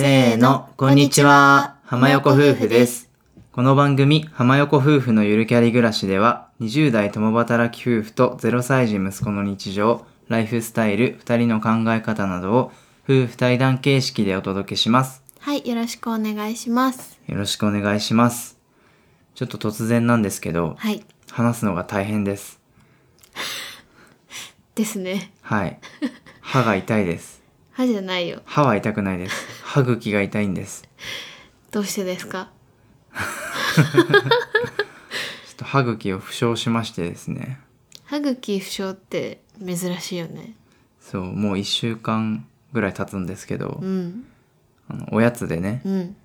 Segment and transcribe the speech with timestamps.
[0.00, 1.74] せーの、こんにちは。
[1.82, 3.10] 浜横夫婦です。
[3.50, 12.72] この番組、浜横夫婦のゆるキャリ暮らしでは、20代共働き夫婦と0歳児息子の日常、ライフスタイル、2人の考え方などを
[13.08, 15.24] 夫婦対談形式でお届けします。
[15.40, 17.18] はい、よろしくお願いします。
[17.26, 18.56] よろしくお願いします。
[19.34, 21.04] ちょっと突然なんですけど、はい。
[21.32, 22.60] 話すのが大変です。
[24.76, 25.32] ですね。
[25.42, 25.80] はい。
[26.40, 27.37] 歯が痛いです。
[27.78, 28.42] 歯じゃないよ。
[28.44, 29.46] 歯は痛くないです。
[29.62, 30.82] 歯茎が痛いんです。
[31.70, 32.50] どうしてですか？
[33.14, 34.14] ちょっ
[35.56, 37.60] と歯茎を負傷しましてですね。
[38.02, 40.54] 歯茎負傷って珍しいよね。
[41.00, 44.24] そう、もう1週間ぐらい経つんですけど、うん。
[44.88, 46.16] あのおやつでね、うん。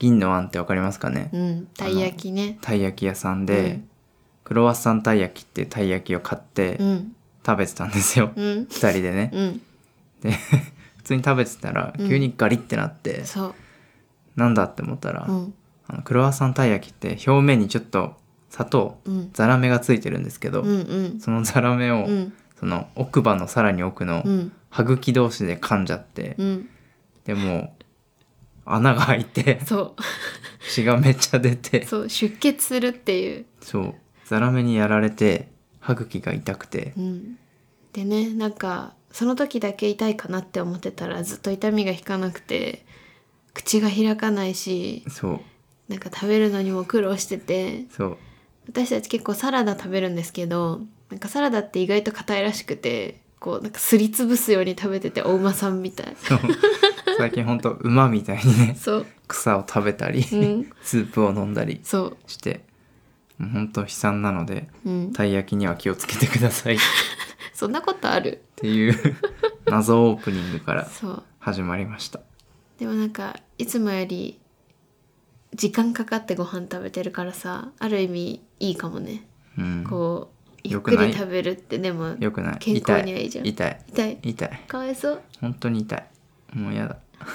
[0.00, 1.68] 銀のあんってわかりますかね、うん。
[1.76, 2.58] たい焼きね。
[2.60, 3.88] たい焼き屋さんで、うん
[4.42, 7.14] クロワッサンたい焼きってたい焼きを買ってうん。
[7.46, 8.66] 食べてたんですよ、うん。
[8.68, 9.30] 二人でね。
[9.32, 9.60] うん。
[10.22, 10.38] で、普
[11.08, 13.54] 通に食べてたら急にガリってなって、そう。
[14.36, 15.54] なんだって思ったら、うん。
[15.86, 18.16] あのクロワッサンたい焼きって表面にちょっと
[18.50, 19.30] 砂糖、うん。
[19.32, 20.68] ザラメがついてるんですけど、うん。
[20.68, 21.20] うん。
[21.20, 22.32] そのザラメを、うん。
[22.60, 24.52] その奥歯のさらに奥のうん。
[24.70, 26.68] 歯茎同士で噛んじゃって、うん。
[27.24, 27.70] でもう
[28.66, 29.96] 穴が開いてそ
[30.70, 31.56] 血がめっちゃ出う。
[31.56, 32.08] てそう。
[32.08, 33.46] 出血するっていう。
[33.62, 33.94] そう
[34.26, 35.48] ザラメにやられて
[35.80, 37.38] 歯茎が痛くてうん。
[37.94, 42.84] でね、なんか、その時だけ痛いかなって思ってたらずっと痛みが引かなくて、
[43.54, 45.40] 口が開かないし、そう。
[45.88, 48.18] なんか食べるのにも苦労してて、そう。
[48.68, 56.14] 私たち結構サラダ食べるんですけどなんかサラダって意外と硬いらしくてこうなんかすりつぶすように食べててお馬さんみたい。
[57.16, 59.06] 最近ほんと馬みたいにねそう。
[59.26, 60.70] 草を食べたり、うん。
[60.82, 62.16] スープを飲んだりそう。
[62.26, 62.60] して
[63.38, 65.12] もうほんと悲惨なのでうん。
[65.14, 66.74] たい焼きには気をつけてください。
[66.74, 66.78] っ
[67.54, 68.42] そんなことある？
[68.60, 69.16] ていう
[69.66, 71.22] 謎オープニングからそう。
[71.38, 72.20] 始まりました。
[72.78, 74.38] でもなんかいつもより
[75.54, 79.24] 時間かかってご飯食べてるからさある意味いいかもね。
[79.56, 79.84] うん。
[79.88, 82.58] こうゆっよくり食べるってでもよくない。
[82.58, 83.46] 健康にはいいじゃん。
[83.46, 83.80] 痛い。
[83.88, 84.18] 痛い。
[84.22, 84.32] 痛い。
[84.32, 85.22] 痛いかわいそう。
[85.40, 86.06] 本当に痛い。
[86.52, 86.96] もうやだ。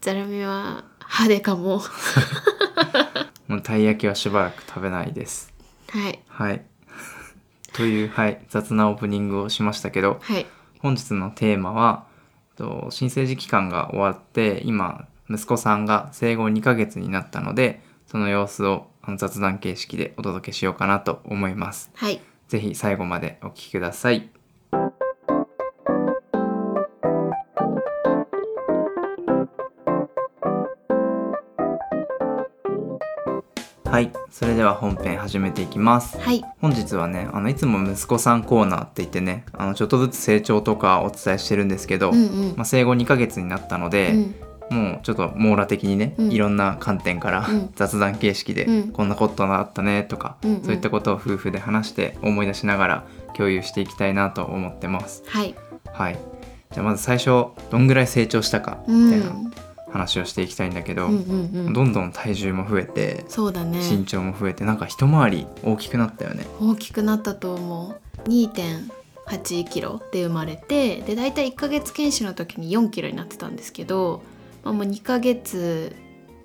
[0.00, 1.82] ザラメは歯でかも。
[3.46, 5.52] もうたい焼きはしばらく食べないです。
[5.90, 6.20] はい。
[6.28, 6.64] はい
[7.78, 10.46] というはい雑なオープニングをしましたけどはい。
[10.80, 12.06] 本日のテーマは
[12.56, 21.90] と新生児期間が終わって今息子さんが生後2ヶ月になったのでその様子をあの雑談形式でお届けしようかなと思います。
[21.94, 22.20] はい。
[22.48, 24.30] ぜひ最後までお聞きください
[33.90, 34.12] はい。
[34.30, 36.20] それでは本編始めていきます。
[36.20, 36.44] はい。
[36.60, 42.18] 本日はねあのいつも息子さんコーナーって言ってねあのちょっとずつ成長とかお伝えしてるんですけど、うんう
[42.52, 42.54] ん。
[42.56, 44.12] まあ、生後2ヶ月になったので、
[44.70, 44.78] うん。
[44.78, 46.30] もうちょっと網羅的にね、うん。
[46.30, 47.70] いろんな観点から、うん。
[47.76, 48.92] 雑談形式で、うん。
[48.92, 50.62] こんなことがあったねとか、うんうん。
[50.62, 55.22] そういったことを夫婦で話して思い出しながら共有していきたいなと思ってます。
[55.26, 55.54] はい。
[55.94, 56.18] はい、
[56.72, 59.26] じゃあまず最初どんぐらい成長したかうみたいな。
[59.30, 59.52] ん
[59.90, 61.72] 話をしていきたいんだけど、うんうんうん。
[61.72, 63.78] どんどん体重も増えてそうだね。
[63.78, 66.46] 身長も増えてなんか一回り大きくなったよね。
[66.60, 68.28] 大きくなったと思う。
[68.28, 74.22] 2.8キロで生まれてで大体1ヶ月検視の時に4キロになってたんですけど、
[74.64, 75.94] まあ、もう2ヶ月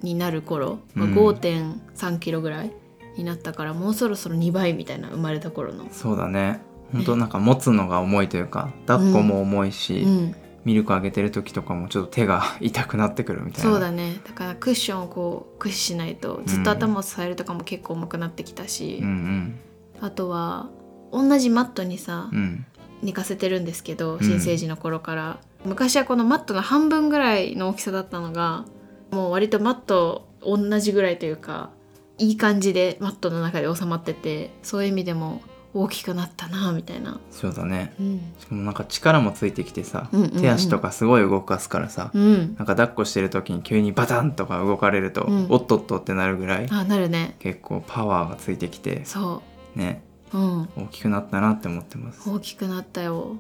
[0.02, 1.14] になる頃、まあ、うん。
[1.16, 2.72] 5.3キロぐらい
[3.18, 5.88] になったから、もうそろそろ2倍みたいな生まれた頃の。
[5.92, 6.62] そうだね。
[6.94, 13.72] 本当なんか持つのが重いというか抱っこも重いし、うん、ミルクあげてる時とかもちょっと手が痛くなってくるみたいな。
[13.72, 14.19] そうだね。
[14.25, 19.59] だからクッションをこう駆使しないとずっと頭を支えるとかも結構重くなってきたし、うん
[20.01, 20.69] あとは
[21.12, 22.38] 同じマットにさ、うん。
[22.38, 22.66] うん
[23.03, 24.19] 寝かせてるんですけどん。
[24.22, 28.66] 新生児の頃から、昔はこのマットの半分ぐらいの大きさだったのが
[29.12, 31.69] もう割とマット同じぐらいというか
[32.18, 35.41] いい感じでマットの中で収まっててそういう意味でも
[35.73, 37.94] 大きくなったなみたいな、そうだね。
[38.00, 38.21] うん。
[38.39, 40.42] しかもなんか力もついてきてさ、うんうんうん。
[40.42, 45.48] 手足とかすごい動かすからさ、うん、なんか抱っこしてる時に急にバタンとか動かれると、うん。
[45.50, 47.36] おっとっとってなるぐらいあなるね。
[47.39, 49.42] 結構パワーがついてきてそ
[49.75, 50.03] ね。
[50.33, 52.30] う、うん、大きくなったなって思ってます。
[52.30, 53.38] 大きくなったよ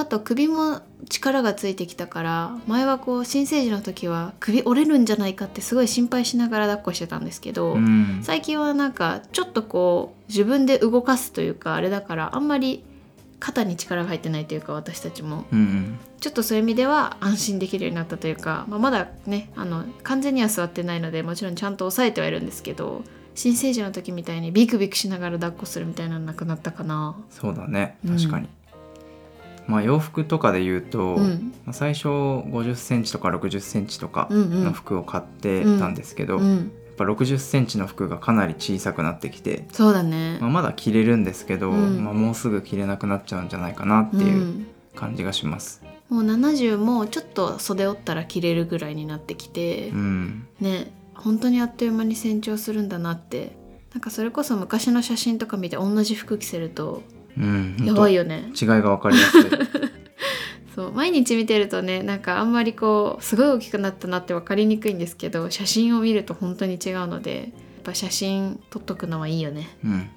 [0.00, 8.20] あと首も力がついてきたから前はこう新生児の時は首折れるんじゃないかってすごい心配しながら抱っこしてたんですけど、うん。
[8.22, 12.84] 最近はなんかちょっとこう自分で動かすというかあれだからあんまり
[13.38, 15.44] 肩に力が入ってないというか私たちも。
[15.52, 15.98] うんうん。
[16.20, 23.04] ちょっとそういう意味では安心できるようになったというか、まあ、まだねあの完全には座ってないのでもちろんちゃんと抑えてはいるんですけど
[23.36, 27.16] 新生児の時みたいにビクビクしながら抱っこするみたいなのなくなったかな。
[27.30, 27.98] そうだね。
[28.04, 28.16] うん。
[28.16, 28.48] 確かに、
[29.66, 31.52] まあ洋服とかで言うと、うん。
[31.64, 34.64] まあ最初5 0センチとか6 0センチとかうんうん。
[34.64, 36.72] の服を買ってたんですけど、やっうん。
[36.96, 40.38] ぱ6 0センチの服がかなり小さくなってきて、そうだね。
[40.40, 42.04] まあ、まだ着れるんですけど、うん。
[42.04, 44.66] まあ、もうすぐ着れなくなっちゃうんじゃないかなっていううん。
[44.94, 45.82] 感じがします。
[46.08, 53.56] もう70もちょっと袖折ったら着れるぐらいになってきてう、ん、ね本当にあっという間に成長するんだなって。
[53.92, 57.02] なんかそれこそ昔の写真とか見て同じ服着せると
[57.38, 59.42] うん、やばいよよね違いが分かりやすい。
[60.74, 60.92] そう。
[60.92, 67.48] 毎日見てるとねなんかあんまりこうすごい大きくなったなって分かりにくいんですけど写真を見ると本当に違うのでやっ
[67.82, 69.68] ぱ写真撮っとくのはいいよね。
[69.84, 70.10] うん、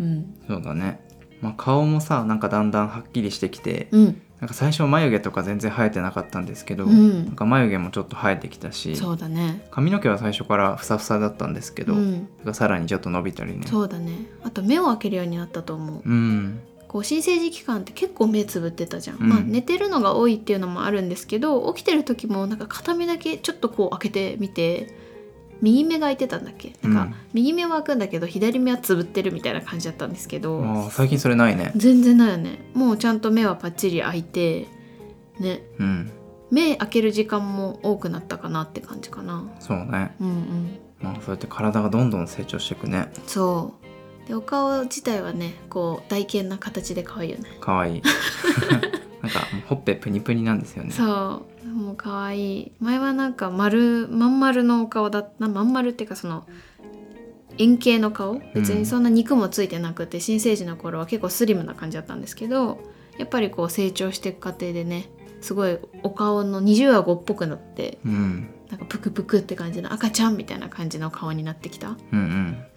[0.00, 0.34] うん。
[0.46, 1.00] そうだね。
[1.40, 7.24] まあ、顔もさなんかだんだんはっきりしてきてうんなんか最初眉毛とか全然生えてなかったんですけど、うん。
[7.26, 9.66] なんか眉毛もちょっと生えてきたしそうだね。
[9.72, 12.28] 髪の毛は最初からふさふさだったんですけど、うん。
[12.52, 13.66] さらにちょっと伸びたりね。
[13.66, 14.12] そうだね。
[14.44, 16.02] あと目を開けるようになったと思う。
[16.08, 16.60] うん。
[16.86, 19.28] こう新生児期間って結構目つぶってたじゃん、うん。
[19.28, 24.94] まあ寝てるのが多いっていうのもあるんですけど起きてる時もなんか片目だけちょっとこう開けてみて
[25.62, 26.74] 右目が開いてたんだっけ？
[26.82, 31.72] なんか、うん右目は開くんだけど左目はつぶってるみたいな感じだったんですけど、ああ最近それないね。
[31.76, 32.58] 全然ないよね。
[32.74, 34.68] もうちゃんと目はパッチリ開いて
[35.38, 35.62] ね。
[35.78, 36.10] うん。
[36.50, 39.44] 目開ける時間も多くなったかなって感じかな。
[39.60, 40.14] そうね。
[40.20, 40.78] うんうん。
[41.02, 43.10] まあそうやって体がどんどん成長していくね。
[43.26, 43.74] そ
[44.24, 44.28] う。
[44.28, 47.50] でお顔自体はねこう台形な形で可愛いよね。
[47.60, 48.02] かわいい。
[49.22, 50.90] なんかほっぺプニプニなんですよね。
[50.92, 51.42] そう
[51.76, 52.72] もう可愛い。
[52.80, 55.46] 前はなんか丸まん丸のお顔だった。
[55.48, 56.46] まん丸っていうかその
[57.58, 58.40] 円形の顔。
[58.54, 62.78] 別にそんな肉もついてなくて、新生児の頃は結構スリムな感じだったんですけど
[63.18, 65.08] やっぱりこう成長していく過程でね
[65.40, 68.48] すごいお顔の二重顎っぽくなってうん。
[68.70, 71.96] なんかプクプクって感じの赤ちゃんみたいな感じの顔になってきた。
[72.12, 72.18] うん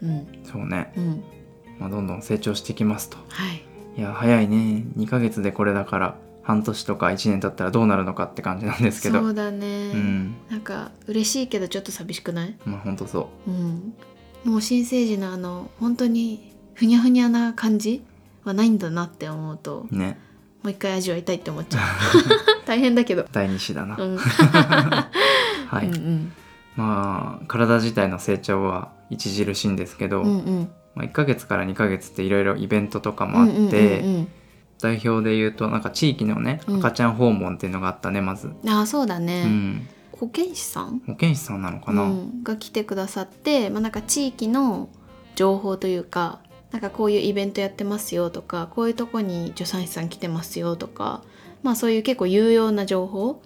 [0.02, 0.08] うん。
[0.08, 0.44] うん。
[0.44, 1.24] そうね、うん。
[1.80, 3.18] まあ、どんどん成長していきますと。
[3.30, 3.64] はい。
[3.98, 4.86] いや早いね。
[4.98, 6.16] 2ヶ月でこれだから
[6.50, 9.20] 半年とか1年経ったらどうなるのかって感じなんですけど。
[9.20, 10.36] そうだね、うん。
[10.50, 12.58] なんか嬉しいけどちょっと寂しくない？
[12.66, 13.52] まあほんとそう。
[13.52, 13.94] ん、
[14.44, 18.04] もう新生児のあの本当にふにゃふにゃな感じ
[18.46, 20.18] はないんだなって思うとうね。
[20.64, 21.82] もう一回味わいたいって思っちゃう。
[22.66, 26.32] 大変だけど、第二子だな、うん、 はい、うんうん。
[26.76, 30.70] まあ体自体の成長は著しいんですけど、うんうん。
[30.96, 34.28] まあ、1ヶ月から2ヶ月っていろいろイベントとかもあって、うんうんうん
[34.82, 36.80] 代表で言うとなんか地域のねうん。
[36.80, 41.02] 赤ちゃん訪問っていうのがあったねまず、うんああそうだね、うん、保健師さん？
[41.06, 44.90] 保健師さんなのかな、うん、が来てくださって、まあ、なんか地域の
[45.36, 46.40] 情報というか
[46.72, 51.24] なんかこういうイベントやってますよとかこういうとこに助産師さん来てますよとか
[51.64, 53.42] まあそういう結構有用な情報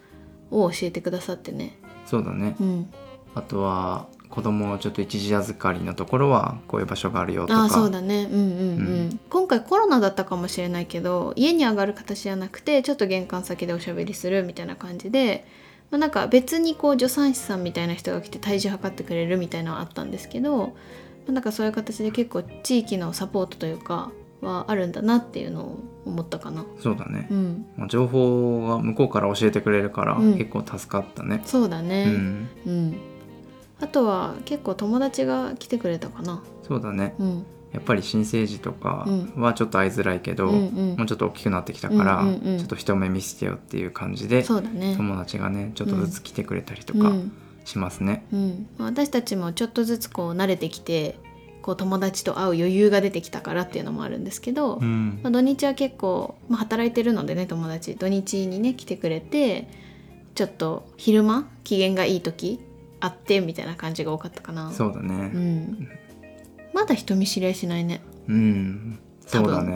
[0.51, 1.77] を教えてくださってね。
[2.05, 2.55] そうだね。
[2.59, 2.89] うん、
[3.33, 7.61] あとは子供をちょっと一時預かりのところはこういう場所があるよとか。
[7.61, 8.23] ああそうだね。
[8.23, 9.19] うんうんうん、うん。
[9.29, 15.45] 今回コロナだったかもしれないけど家に上がる形じゃなくてちょっと玄関先でおしゃべりするみたいな感じで、
[15.91, 20.73] まあ、なんか別にこう助産師さんみたいな人が来て体重測ってくれるみたいなのはあったんですけど、ま
[21.29, 26.65] あ、なんかそういう形で結構地域のサポートというかはあるんだなっていうのを思ったかな。
[26.81, 31.43] そうだね、うん、まあ、情報が向こうから教えてくれるからうん結構助かったね。
[31.45, 33.12] そうだうね、ん、うん
[33.83, 36.41] あとは結構友達が来てくれたかな。
[36.65, 37.15] そうだね。
[37.19, 37.45] うん。
[37.73, 39.41] やっぱり新生児とかうん。
[39.41, 40.95] はちょっと会いづらいけど、うんうん。
[40.97, 42.57] もうちょっと大きくなってきたから、うんうんうん。
[42.59, 44.43] ちょっと一目見せてよっていう感じで
[44.73, 44.95] ね。
[44.95, 47.31] 友達がねちょっとずつ来てくれたりとかうん。
[47.65, 48.25] しますね。
[48.31, 51.17] うん、私たちもちょっとずつこう慣れてきて
[51.61, 55.19] こう友達と会う余裕が出てきたからっていうのもあるんですけど、うん。
[55.23, 57.95] まあ、土日は結構、まあ、働いてるのでね友達。
[57.95, 59.67] 土日にね来てくれて
[60.35, 62.59] ちょっと昼間機嫌がいい時
[63.03, 64.71] 会ってみたいな感じが多かったかな。
[64.71, 65.13] そうだうね。
[65.13, 65.89] ん、
[66.73, 68.01] まだ人見知り合いしないね。
[68.29, 69.75] うん、そうだね。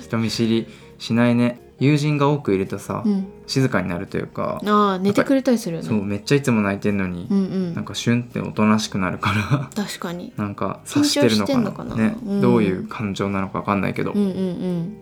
[0.00, 0.68] 人見知り
[0.98, 1.60] しないね。
[1.80, 3.26] 友人が多くいるとさ、うん。
[3.48, 5.88] 静かになるというか、ああ寝てくれたりするよね。
[5.88, 7.74] そうめっちゃいつも泣いてんのに、うんうん。
[7.74, 9.70] なんかシュンっておとなしくなるから。
[9.74, 10.32] 確かに。
[10.36, 11.96] なんか察してるのかな。
[11.96, 12.40] ね、うん。
[12.40, 14.96] どういう感情なのかわかんないけど、うんうんうん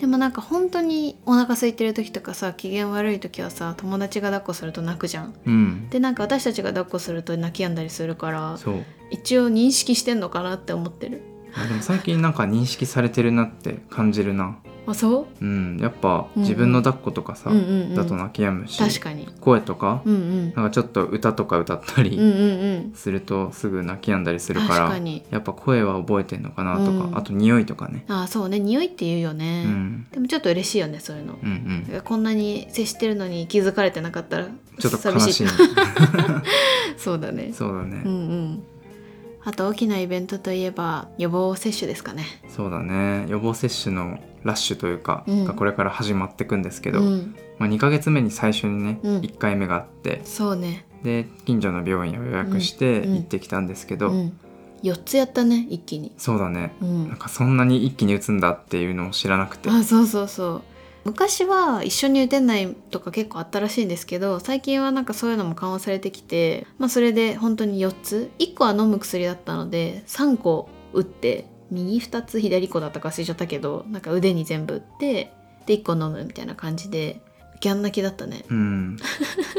[0.00, 5.34] でもなんか本当にお腹空いてる時とかさ機嫌悪い時はさ友達が抱っこすると泣くじゃん。
[5.44, 5.90] うん。
[5.90, 8.58] でなんか私たちが抱っこすると泣き止んだりするから
[9.10, 11.20] 一応認識してんのかなって思ってる。
[11.54, 14.56] あでも最近なんか認識されてるなって感じるな
[14.86, 15.44] あそう？
[15.44, 16.48] うんやっぱうんうん。
[16.48, 17.94] 自分の抱っことかさ、うんうんうん。
[17.94, 19.28] だと泣き止むし確かに。
[19.40, 20.44] 声とか、うんうん。
[20.54, 22.92] なんかちょっと歌とか歌ったりうんうんうん。
[22.94, 25.24] するとすぐ泣き止んだりするから、確かに。
[25.30, 27.16] やっぱ声は覚えてんのかなとか、うん。
[27.16, 28.58] あと匂いとかね、あそうね。
[28.58, 32.00] 匂いって言うようね、ん、でもちょっと嬉しいよねそういうの、うんうん。
[32.02, 34.46] こんなに接してるのに気づかれてなかったら
[34.78, 35.46] ちょっと悲しい。
[36.96, 37.52] そうだね。
[37.52, 38.62] そうだね、うんうん
[39.42, 42.24] あと大きなイベントといえば予防接種ですかね。
[42.48, 43.26] そうだね。
[43.28, 45.44] 予防接種のラッシュというか、うん。
[45.44, 47.34] がこれから始まっていくんですけど、うん。
[47.58, 49.20] まあ、2ヶ月目に最初にね、うん。
[49.20, 50.86] 1回目があってそうね。
[51.02, 53.14] で近所の病院を予約してうん。
[53.14, 54.38] 行ってきたんですけど、うん、
[54.82, 56.12] 4つやったね一気に。
[56.18, 56.74] そうだね。
[56.82, 57.08] うん。
[57.08, 59.70] なんかそんなに一気に打つんだっていうのを知らなくて。
[59.70, 60.62] あそうそうそう
[61.04, 75.32] 昔は一緒に打てないとか結構あったらしいんですけど最近はなんかそういうのも緩和されてきてまあそれで本当に4つ1個は飲む薬だったので3個打って右2つ左1個だったか忘れちゃったけどなんか腕に全部打って
[75.66, 77.20] で1個飲むみたいな感じで
[77.60, 78.44] ギャン泣きだったね。
[78.48, 78.96] うん。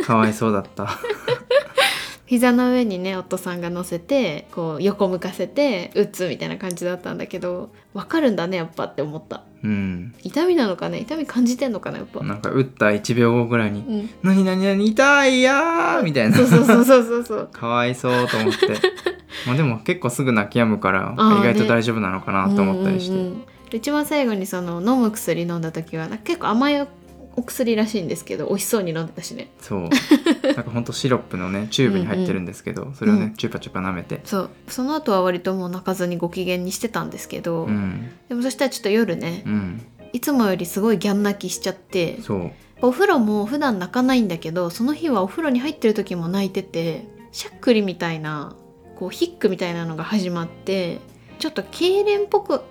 [0.05, 0.89] かわいそうだった。
[2.25, 10.13] 膝の上にね夫さんが乗せてこう横向かせて打つみたいな感じだったんだけど分かるんだねやっぱって思ったうん。
[10.23, 10.99] 痛みなのかね？
[10.99, 12.23] 痛み感じてんのかなやっぱ。
[12.23, 14.85] なんか打った1秒後ぐらいにうん「何何何？
[14.87, 16.35] 痛いやー!」みたいな。
[16.37, 18.67] そうそうそうそうそう かわいそうと思って。
[19.47, 23.41] まあでも結構すぐ泣き止むから意外とね大丈夫なのかなと思ったりして、うんうんうん
[23.71, 26.87] で一番最後にその飲む薬飲んだ時はなんか結構甘い
[27.35, 29.51] お薬らしいんですけど美味しそうに飲んでたしね。
[29.59, 29.89] そう。
[30.43, 33.33] なんかほんとシロップのねチューブに入ってるんですけど、それをね、うん。
[33.35, 34.21] チュパチュパ舐めて。
[34.25, 34.49] そう。
[34.67, 38.09] その後は割ともう泣かずにご機嫌にしてたんですけど、うん。
[38.27, 39.81] でもそしたらちょっと夜ね、うん。
[40.13, 42.51] いつもよりすごいギャン泣きしちゃってそう。
[42.81, 48.55] お風呂も普段泣かないんだけどその日はお風呂に入ってる時も泣いててしゃっくりみたいな
[48.95, 50.99] こうヒックみたいなのが始まって
[51.39, 52.61] ちょっと痙攣っぽく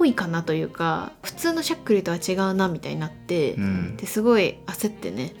[0.00, 3.96] ぽいかなというか普通のしゃっくりとは違うなみたいになって、うん。
[3.98, 5.34] ですごい焦ってね。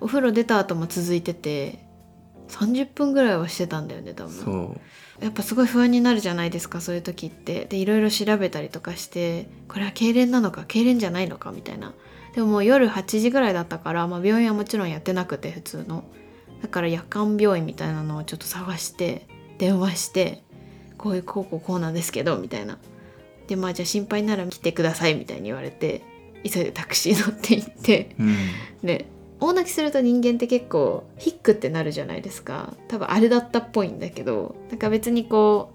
[0.00, 1.78] お風呂出た後も続いてて
[2.48, 4.78] 30分ぐらいはしてたんだよね多分。
[5.20, 7.64] やっぱすごい不安になるじゃないですかそういう時って。
[7.64, 11.94] でいろいろ調べたりとかしてこれは痙攣なのか痙攣じゃないのかみたいな。
[12.34, 16.04] でももう夜8時ぐらいだったから、まあ、病院はもちろんやってなくて普通の。
[16.60, 20.42] だから夜間病院みたいなのをちょっと探して電話して
[20.98, 22.76] こういうこうこうこうなんですけどみたいな
[23.50, 26.02] でまあじゃあ心配なら来てくださいみたいに言われて
[26.44, 28.36] 急いでタクシー乗って行ってうん。
[28.84, 29.06] で
[29.40, 32.74] 大泣きすると人間って結構ヒックってなるじゃないですか。
[32.88, 35.72] 多分あれだったっぽいんだけどなんか別にこ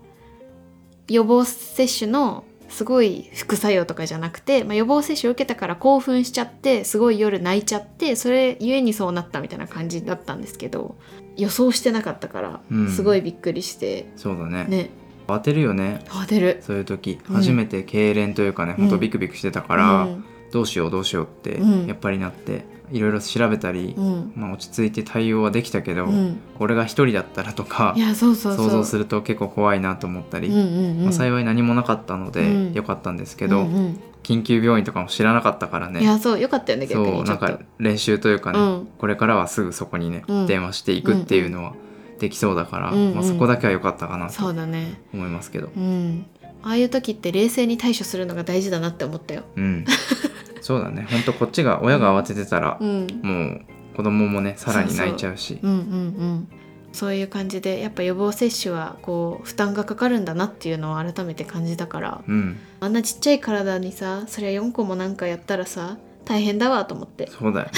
[1.10, 10.96] う予防接種のすごい副作用とかじゃなくて、まあ、予防接種を受けたから興奮しちゃってすごい夜泣いちゃってそれゆえにそうなったみたいな感じだったんですけど
[11.38, 12.92] 予想してなかったからうん。
[12.92, 14.66] すごいびっくりして、そうだね。
[14.66, 14.90] ね
[15.28, 16.02] 当てるよね。
[16.08, 16.60] 慌てる。
[16.62, 17.20] そういう時。
[17.30, 17.36] うん。
[17.36, 18.90] 初めて痙攣というかね、ほん。
[18.90, 20.26] とビクビクしてたから、うん。
[20.52, 21.88] どうしようどうしようってうん。
[21.88, 24.34] やっぱりなっていろいろ調べたり、うん。
[24.36, 26.40] まあ、落ち着いて対応はできたけど、うん。
[26.60, 28.66] 俺が一人だったらとかいやそうそうそう。
[28.66, 31.04] 想像すると結構怖いなと思ったり、うんうんうん。
[31.04, 32.74] まあ、幸い何もなかったのでうん。
[32.74, 34.00] よかったんですけど、うんうん。
[34.24, 36.02] 緊急病院とかも知らなかったからね。
[36.02, 37.46] いやそうよかったよね逆そうにちょっと。
[37.46, 38.88] なんか練習というかね、うん。
[38.98, 40.48] これからはすぐそこにね、うん。
[40.48, 41.74] 電話していくっていうのは
[42.20, 43.16] できそうだから、うんうん。
[43.16, 45.02] まあ、そこだけは良かったかなそとうだね。
[45.14, 45.70] 思いますけど。
[45.76, 46.26] うん。
[46.64, 49.44] ああいう時って冷静に対処するのが大事だなって思ったよ。
[49.56, 49.86] うん。
[50.62, 51.08] そうだね。
[51.10, 53.08] ほんとこっちが親が慌ててたら、うん。
[53.22, 53.62] もう
[53.96, 55.60] 子供もねさらに泣いちゃうし。
[55.62, 56.48] うんうんうん。
[56.92, 62.22] そういう感じでやっぱ予防接種はこう負担がかかるんだなっていうのを改めて感じたから。
[62.28, 62.58] うん。
[62.80, 67.30] あんなちっちゃい体にさそりゃ4個もなんかやったらさ大変だわと思って。
[67.30, 67.72] そうだよね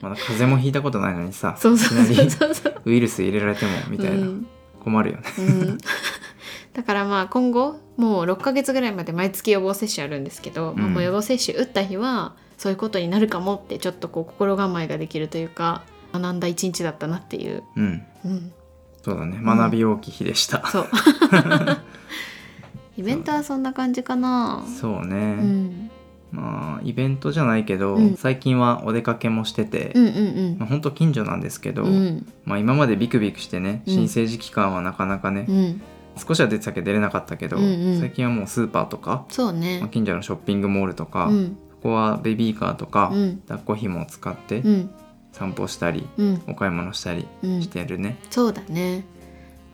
[0.00, 2.02] まだ風邪もひいたことないのにさそうそう。
[2.02, 4.46] いきなりそうそうウイルス入れられてもみたいな、うん。
[4.80, 5.24] 困るよね。
[5.38, 5.78] うん。
[6.74, 15.82] だからまあ今後もう6ヶ月ぐらいまで毎月予防接種あるんですけど、まあうんもう予防接種打った日はそういうことになるかもってちょっとこう心構えができるというか
[16.12, 18.02] 学んだ一日だったなっていう、うん。
[18.24, 18.52] うん、
[19.02, 19.38] そうだね。
[19.42, 20.88] 学び多き日でした、そう。
[22.96, 24.64] イベントはそんな感じかな。
[24.80, 25.90] そうね、うん、
[26.34, 28.16] まあイベントじゃないけど、うん。
[28.16, 31.88] 最近はお出かけもしてて、うんうんまあ、ほんと近所なんですけど、うん。
[31.88, 33.94] うんまあ、今までビクビクしてねうん。
[33.94, 35.82] 新生児期間はなかなかね、うん。
[36.16, 38.00] 少しは出てたけど出れなかったけど、うんうん。
[38.00, 39.86] 最近はもうスーパーとか、まあ、そうね。
[39.92, 41.56] 近所のショッピングモールとか、うん。
[41.82, 43.36] ここはベビーカーとか、うん。
[43.48, 44.90] 抱っこ紐を使ってうん。
[45.32, 46.42] 散歩したり、うん。
[46.48, 47.62] お買い物したりうん。
[47.62, 48.16] してるね。
[48.30, 49.04] そうだね。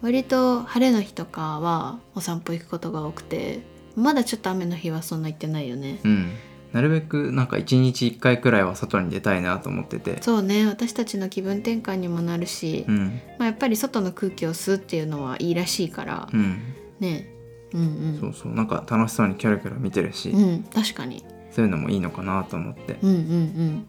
[0.02, 3.60] 割と晴れの日とかはお散歩行くことが多くて
[3.96, 6.00] まだちょっと雨の日はそんな行ってないよね。
[6.04, 6.30] うん、
[6.72, 13.20] なるべくなんか一日一回くらいは外に出たいなと思ってて、そうね私たちの気分転換にもなるし、うん。
[13.38, 16.60] まあ、やっぱり外の空気を吸うっていうのはいいらしいから、うん、
[17.00, 17.28] ね。
[17.72, 18.54] うんそうそう。
[18.54, 21.24] なんか楽しそうにキョロキョロ見てるし、うんうん確かに。
[21.50, 23.86] そういうのもいいのかなと思って、うんうんうん。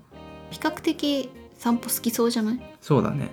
[0.50, 2.60] 比較的散歩好きそうじゃない？
[2.82, 3.30] そうだね。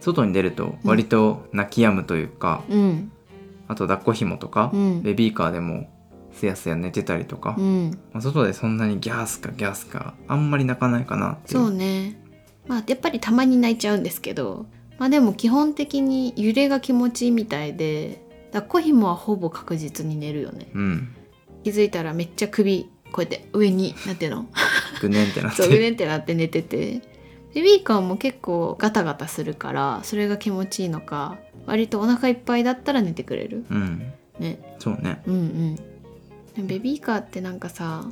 [0.00, 3.10] 外に出ると割と泣き止むというか、うん。
[3.68, 5.02] あと抱っこ紐とか、うん。
[5.02, 5.88] ベビーカーでも
[6.36, 7.90] すやすや寝てたりとか、うん。
[8.12, 11.58] まあ、外でそんなにギャースかギャースかあんまり泣かないかなっていう。
[11.60, 12.20] そうね。
[12.66, 14.66] まあやっぱりたまに泣いちゃうんですけど
[14.98, 20.68] まあでも基本的に揺れが気持ちいいみたいでだコヒモはほぼ確実に寝るよね。
[20.74, 21.14] うん。
[21.64, 24.46] 気づいたらめっちゃ首こうやって上になんての？
[25.00, 27.02] ぐねんってなっそうぐてねんってなって寝てて。
[27.54, 33.64] ベビーカーも結構ガタガタするからそれが気持ちいいのか割とお腹いっぱいだったら寝てくれる。
[33.70, 34.12] うん。
[34.38, 34.76] ね。
[34.78, 35.22] そうね。
[35.26, 35.76] うんうん
[36.56, 38.06] でもベビーカーってなんかさ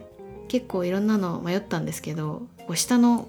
[0.48, 3.28] 結構いろんなの迷ったんですけどこう下の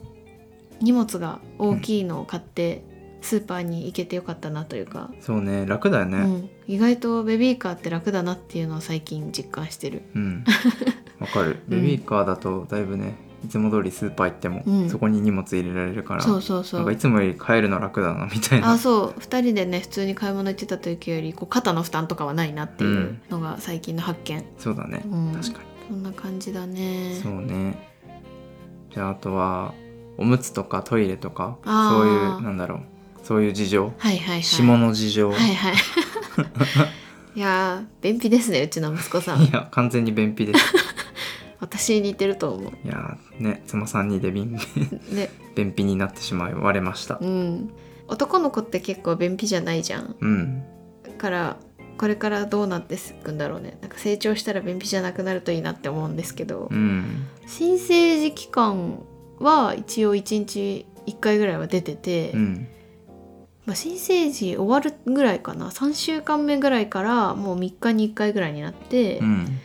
[0.81, 2.83] 荷物が大きいのを買って
[3.21, 6.17] スーパーに行けてよかったなというか、そうね楽だよね。
[6.19, 10.03] うん、意外とベビーカーって楽だなっていうのを最近実感してる。
[10.13, 10.43] うん。
[11.19, 11.59] わかる。
[11.67, 14.89] ベビーカーだとだいぶねいつも通りスーパー行っても、うん。
[14.89, 18.71] そこに荷物入れられるからそうそうそなんかいうつもより帰るの楽だなみたいな。
[18.71, 19.19] あそう。
[19.19, 25.33] 2人でね普通に買い物行ってた時よりこう肩の負担とかはないなっていうのが最近の発見、そうだね、うん。
[25.33, 27.09] 確かそんな感じだね。
[27.09, 27.93] にそうね。
[28.91, 29.73] じゃああとは
[30.17, 31.69] おむつとかトイレとかそ
[32.03, 32.79] ういうなんだろう。
[33.23, 33.93] そういう事情。
[33.97, 34.43] はいはいはい。
[34.43, 35.73] 下の事情、はいはい。
[37.35, 39.41] いやー便秘ですねうちの息子さん。
[39.41, 40.84] いや完全に便秘です
[41.65, 44.55] 私に似てると思いやね妻さんにで便
[45.11, 45.29] うね。
[45.55, 47.17] 便秘になってしまい割れました。
[47.19, 47.71] うん。
[48.07, 50.15] 男の子って結構便秘じゃないじゃん。
[50.19, 50.63] うん。
[51.03, 51.57] だから
[51.97, 53.79] これからどうなっていくんだろうね。
[53.81, 57.25] なんか成長したら便秘じゃなくなるといいなって思うんですけど、うん。
[57.47, 58.99] 新生児期間
[59.39, 62.67] は一応1日1回ぐらいは出てて、うん。
[63.65, 65.69] まあ、新生児終わるぐらいかな。
[65.69, 69.59] 3週間目ぐらいからもう3日に1回ぐらいになって、うん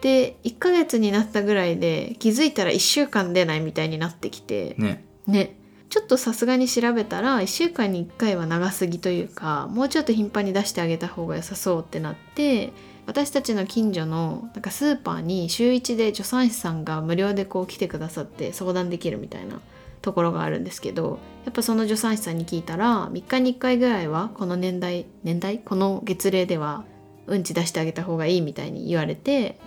[0.00, 4.74] で1ヶ月になったぐらいで気づいたら1週間出ないみたいになってきて。
[4.78, 5.04] ね。
[5.26, 5.54] ね。
[5.90, 12.74] ちょっとさすがに調べたら1週間に1回は長すぎというかもうちょっと頻繁に出してあげた方が良さそうってなって
[13.06, 19.62] 私たちの近所のなんかスーパーに週1で助産師さんが無料でこう来てくださって相談できるみたいな
[20.02, 25.60] ところがあるんですけどやっぱその助産師さんに聞いたら3日に1回ぐらいはこの年代年代？
[25.60, 26.84] この月齢では
[27.26, 29.58] うんち出してあげた方がいいみたいに言われて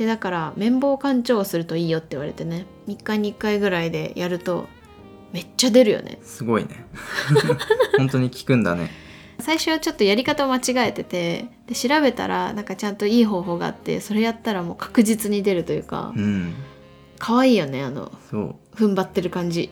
[0.00, 2.64] でだから綿棒干潮をするといいよって言われてね。
[2.88, 4.66] 3日に1回ぐらいでやると
[5.30, 6.18] めっちゃ出るよね。
[6.22, 6.86] すごいね。
[7.98, 8.90] 本当に効くんだね。
[9.40, 16.54] 最初はちょっとやり方を間違えててで調べたらなんかちゃんといい方法があってそれやったらもう確実に出るというかうん。
[17.18, 18.56] 可愛いよねあのそう。
[18.74, 19.68] 踏ん張ってる感じ。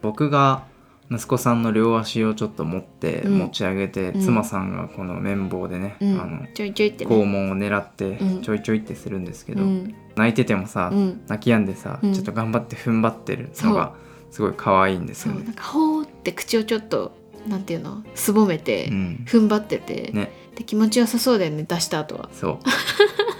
[0.00, 0.62] 僕が
[1.10, 3.38] 息子さんの両足をちょっと持ってうん。
[3.38, 4.20] 持ち上げて、うん。
[4.20, 6.20] 妻さんがこの綿棒でね、うん。
[6.20, 7.10] あのちょいちょいってね。
[7.14, 8.42] 肛門を狙ってうん。
[8.42, 9.94] ちょいちょいってするんですけど、うん。
[10.16, 11.20] 泣いててもさ、うん。
[11.28, 12.12] 泣き止んでさ、うん。
[12.12, 13.94] ちょっと頑張って踏ん張ってるのが
[14.30, 15.44] すごい可愛いんですよね。
[15.44, 17.12] なんかほーって口をちょっと
[17.46, 18.02] なんていうの？
[18.14, 19.24] すぼめてうん。
[19.26, 20.30] 踏ん張ってて、ね。
[20.58, 22.28] で気持ちよさそうだよね出した後は。
[22.32, 22.58] そ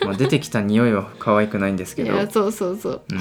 [0.03, 3.03] う、まあ、出てきた匂いは可愛くないんですけど、 いやそうそうそう。
[3.11, 3.19] うん、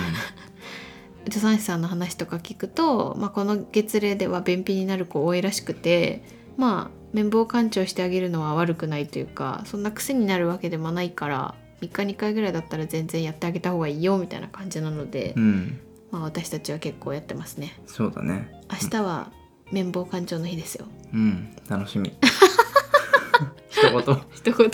[1.30, 6.24] 助産師さんの話とか聞くと、まあ、この月齢では便秘になる子多いらしくて
[6.58, 15.80] まあ綿棒干潮してあげるのは悪くないというかそんな癖になるわけでもないから3日に1回ぐらいだったら全然やってあげた方がいいよみたいな感じなので、うん、
[16.12, 17.80] まあ、私たちは結構やってますね。
[17.86, 18.50] そうだね。
[18.72, 19.32] 明日は
[19.72, 20.88] 綿棒干潮の日ですよ。
[21.14, 22.12] うん、楽しみ。
[23.70, 24.22] 一言。
[24.32, 24.72] 一言。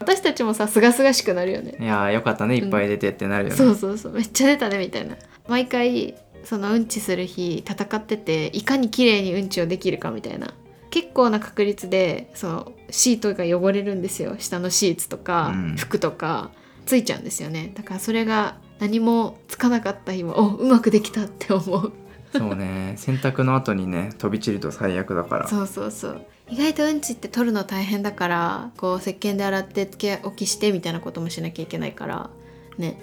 [0.00, 1.76] 私たちもさすがすがしくなるよね。
[1.78, 2.56] いやーよかったね。
[2.56, 3.56] いっぱい出てってなるよね。
[3.56, 4.12] そうそうそう。
[4.12, 5.16] めっちゃ出たねみたいな
[5.48, 10.54] 毎回そのうんちする日戦ってていかに綺麗にうんちをできるかみたいな。
[10.90, 14.36] 結構な確率でそのシートが汚れるんですよ。
[14.38, 15.76] 下のシーツとかうん。
[15.76, 16.50] 服とか
[16.86, 17.72] ついちゃうんですよね。
[17.74, 21.92] だからそれが何もつかなかった日はおうまくできたって思う。
[22.32, 22.94] そうね。
[22.96, 25.48] 洗濯の後にね飛び散ると最悪だから。
[25.48, 26.26] そうそうそう。
[26.48, 32.30] 意外とうんちって取るの大変だからこう石鹸で洗ってつけ置きしてみたいなこともしなきゃいけないから。
[32.78, 32.98] ね。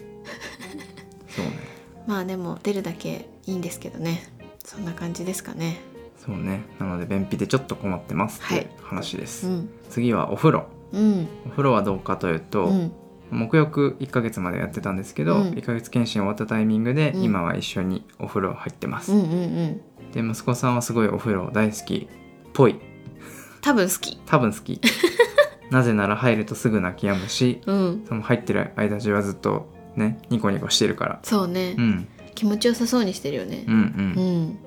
[1.30, 1.73] そうね。
[2.08, 4.32] まあでも出るだけいいんですけどね。
[4.64, 5.82] そんな感じですかね。
[6.18, 6.64] そうね。
[6.80, 9.48] なので便秘でちょっと困ってますって話です。
[9.48, 9.70] うん。
[9.90, 10.66] 次はお風呂。
[10.94, 11.28] うん。
[11.46, 12.92] お風呂はどうかというと、うん。
[13.32, 15.42] 沐浴1ヶ月までやってたんですけど、うん。
[15.50, 17.24] 1ヶ月検診終わったタイミングで、うん。
[17.24, 19.12] 今は一緒にお風呂入ってます。
[19.12, 19.82] うんうんうん。
[20.14, 22.80] で息子さんはすごいお風呂大好きっぽい。
[23.62, 24.18] 多分好き。
[24.26, 24.80] 多分好き。
[25.72, 28.06] なぜなら入るとすぐ泣き止むしうん。
[28.08, 31.20] その入ってる間中はずっとねニコニコしてるから。
[31.24, 32.08] そうね、うん。
[32.36, 33.66] 気持ちよさそうにしてるよね。
[33.68, 34.44] うんううん。
[34.44, 34.60] ん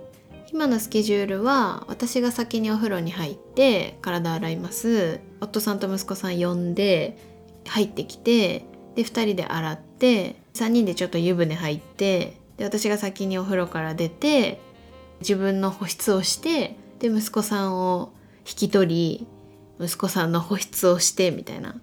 [0.53, 5.21] 今のスケジュールは私が先にお風呂に入って体洗います。
[5.41, 7.19] 夫さんと息子さん呼んで
[7.67, 14.61] 入ってきてで2人で洗って3人でちょっと湯船入ってで私が先にお風呂から出て
[15.21, 18.13] 自分の保湿をしてで息子さんを
[18.49, 19.27] 引き取り
[19.85, 21.77] 息子さんの保湿をしてみたいな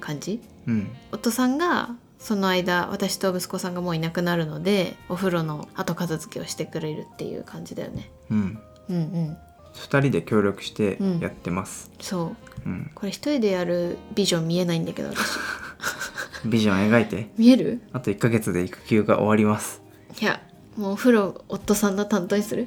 [0.00, 0.40] 感じ。
[0.66, 0.90] うん。
[1.12, 1.94] 夫さんが
[2.26, 8.10] その間私と息子さんがもういなくなるのでお風呂の後片付けをしてくれるっていう感じだよね。
[8.32, 8.58] うん。
[8.90, 9.36] うんうん。
[9.74, 11.18] 2人で協力してうん。
[11.20, 12.34] やってます、そ
[12.66, 12.68] う。
[12.68, 12.90] うん。
[12.96, 15.38] これ一人でやるビジョン見えないんだけど私。
[16.50, 17.30] ビジョン描いて。
[17.38, 17.80] 見える？
[17.92, 19.80] あと1ヶ月で育休が終わります。
[20.20, 20.40] いや
[20.76, 22.66] もうお風呂夫さんの担当にする？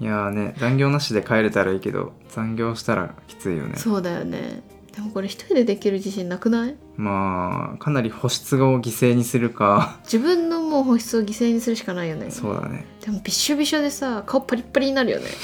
[0.00, 3.74] いやーね残業なしで帰れたらいいけど残業したらきついよね。
[3.76, 4.62] そうだよね
[4.94, 6.76] でもこれ一人でできる自信なくない？
[6.96, 9.98] まあかなり保湿を犠牲にするか。
[10.04, 12.30] 自分のもう保湿を犠牲にするしかないよね。
[12.30, 12.84] そうだね。
[13.00, 15.26] でもびっしょびしょでさ顔パリッパリになるよね。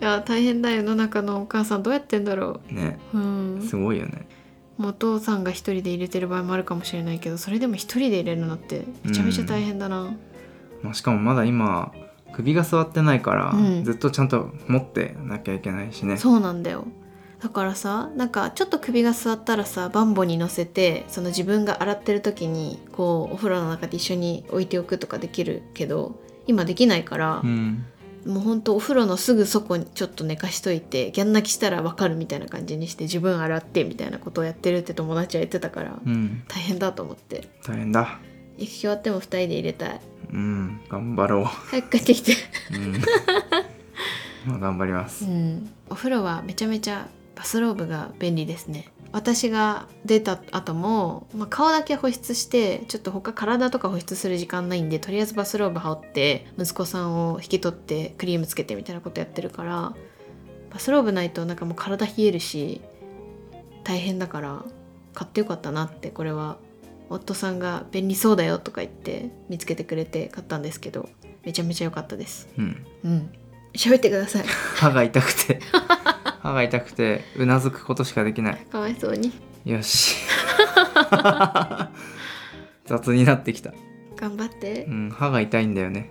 [0.00, 2.98] いや大変だよ世の中のお母さんどうやってんだろね。
[3.14, 3.20] うう
[3.58, 3.62] ん。
[3.62, 4.26] すごいよね。
[4.78, 10.14] もうお父さんが一人で入れてる場合もあるかもしれないけどそれでも一人で入れるのってめちゃめちゃ大変だな、
[10.82, 11.92] まあ、しかもまだ今
[12.36, 13.84] 首が座ってないから、うん。
[13.84, 16.18] ずっとちゃんと持ってなきゃいけないしね。
[16.18, 16.86] そうなんだよ。
[17.40, 27.84] だからさなんかちょっと首が座ったらさバンボに乗せてその自分が洗ってる時にこうお風呂の中で一緒に置いておくとかできるけど今できないからう、ん。
[28.26, 36.42] もうほんとお風呂のすぐそこにちょっと寝かしといてギャン泣きしたらわかるみたいな感じにして自分洗ってみたいなことをやってるって友達は言ってたから、うん。
[36.48, 37.48] 大変だと思って。
[37.64, 38.18] 大変だ
[38.58, 40.00] 育休終わっても2人で入れたい。
[40.32, 42.32] うん頑張ろ早く帰ってきて。
[42.72, 42.92] う、うん。
[44.46, 45.24] まあ、頑張ります。
[45.24, 48.90] うん、お風呂はめちゃめちゃバスローブが便利ですね。
[49.12, 59.94] 私が出た後も、まあ、顔だけ保湿してちょっと他体とか保湿する時間ないんでとりあえずバスローブ羽織って息子さんを引き取ってクリームつけてみたいなことやってるから
[60.70, 62.82] バスローブないとなんかもう体冷えるし
[63.84, 64.64] 大変だから
[65.14, 66.58] 買ってよかったなってこれは
[67.08, 71.08] 夫さんが便利そうだよとか言って見つけてくれて買ったんですけど
[71.44, 72.48] めちゃめちゃ良かったです。
[72.58, 72.86] うん。
[73.04, 73.30] うん。
[73.74, 74.44] 喋ってください。
[74.44, 75.60] 歯が痛くて。
[76.40, 78.56] 歯が痛くてうなずくことしかできない。
[78.70, 79.32] かわいそうに。
[79.64, 80.16] よし。
[82.86, 83.72] 雑になってきた。
[84.16, 84.86] 頑張って。
[84.86, 86.10] うん歯が痛いんだよね。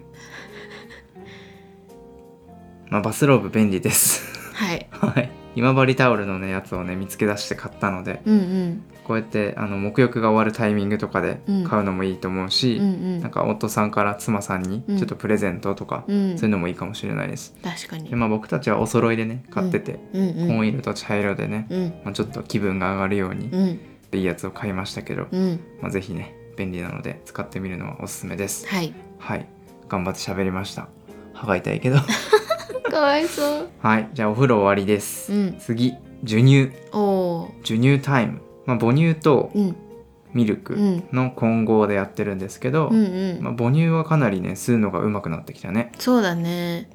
[2.90, 4.24] まあバスローブ便利です。
[4.54, 4.88] はい。
[4.92, 5.30] はい。
[5.56, 8.22] 今治タオルのねやつをね見つけ出して買ったので。
[8.26, 11.64] うんうんこうやってあの沐浴が終わるタイミングとかでうん。
[11.64, 13.22] 買うのもいいと思うし、うんうん。
[13.22, 14.98] なんか夫さんから妻さんにうん。
[14.98, 16.38] ちょっとプレゼントとか、うん。
[16.38, 17.56] そういうのもいいかもしれないです。
[17.64, 18.10] 確かに。
[18.10, 20.48] でまあ僕たちはお揃いでね買ってて、うんうん。
[20.48, 21.94] 紺色と茶色でね、うん。
[22.04, 23.80] まあ、ちょっと気分が上がるようにうん。
[24.12, 25.60] いいやつを買いましたけど、うん。
[25.82, 28.68] まあ、ぜひね便利なので使ってみるのはおすすめです。
[28.68, 28.94] はい。
[29.20, 29.46] はい。
[29.88, 30.88] 頑張って喋りました。
[31.34, 31.98] 歯が痛いけど。
[32.90, 33.70] かわいそう。
[33.80, 34.10] はい。
[34.14, 35.34] じゃあお風呂終わりです。
[35.34, 35.56] うん。
[35.60, 36.72] 次授乳。
[37.62, 39.76] 授乳タイム、まあ、母乳とうん。
[40.34, 41.04] ミルクうん。
[41.14, 45.94] の混合でやってるんですけど、うんうん、まあ、母乳はかなりね吸うのが上手くなってきたね。
[45.98, 46.90] そうだね。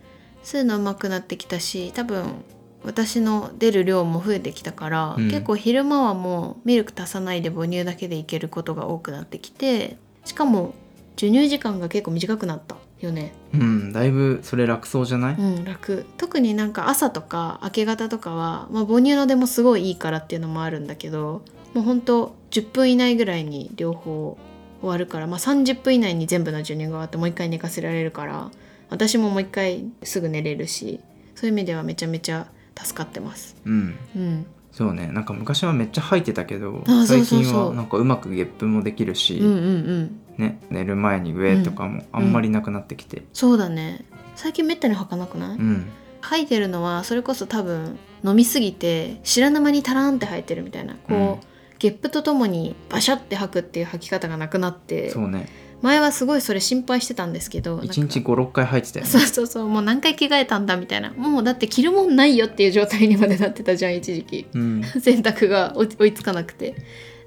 [0.45, 2.45] 吸うの上手くなってきたし多分
[2.85, 5.31] 私の出る量も増えてきたから、うん。
[5.31, 10.75] 結構昼間はもうミルク足さないで母乳だけでいけることが多くなってきてしかも
[11.17, 13.33] 授乳時間が結構短くなったよね。
[13.55, 16.05] うんだいぶそれ楽そうじゃない、うん楽。
[16.19, 21.43] 特になんか朝とか明け方とかは、まあ、母乳の出もすごいいいからっていうのもあるんだけど
[21.75, 24.37] もうほんと10分以内ぐらいに両方
[24.81, 28.51] 終わるから、まあ、30分以内に全部の授乳が終わってもう一回寝かせられるから
[28.89, 31.01] 私ももう一回すぐ寝れるし
[31.35, 33.57] そういう意味ではめちゃめちゃ助かってます。
[33.65, 33.97] うん。
[34.17, 35.09] うん、そうね。
[35.09, 40.21] なんか昔はめっちゃ吐いてたけど最近はなんかうまくゲップもできるし、うんうんうん。
[40.39, 43.23] ね、寝る前に上とかもあんまりなくなってきて。
[43.33, 44.05] そうだね。
[44.35, 45.87] 最近めったに吐かなくない、うん、
[46.23, 50.95] 吐いてるのはそれこそ多分飲みすぎて白生にタラーンって吐いてるみたいな。
[50.95, 51.50] こう、うん
[51.81, 55.49] ゲップとともにバシャって吐くっていう吐き方がなくなってそうね。
[55.83, 59.11] 前はすごいそれ心配してたんですけどなんか1日56回吐いてたよね。
[59.11, 61.11] そうそうそうもう何回着替えたんだみたいな。
[61.11, 64.47] もうだって着るもんないよっていう状態にまでなってたじゃん一時期。
[64.53, 66.75] うん、 洗濯が追いつかなくて。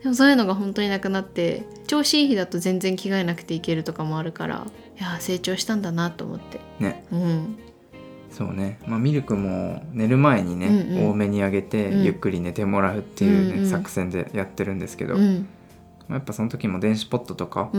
[0.04, 4.68] でもそういうのが本当になくなって調子いい日だと全然着替えなくていけるとかもあるから
[5.00, 6.60] いやー成長したんだなと思って。
[6.80, 7.04] ね。
[7.12, 7.58] うん
[8.34, 11.10] そうね、まあ、ミルクも寝る前にね、うんうん。
[11.12, 12.04] 多めにあげて、うん。
[12.04, 13.70] ゆっくり寝てもらうっていう、ねうんうん。
[13.70, 15.48] 作戦でやってるんですけど、うん
[16.08, 17.70] まあやっぱその時も電子ポットとか